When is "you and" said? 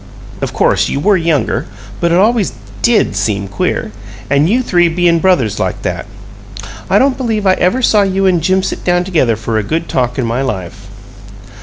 8.01-8.41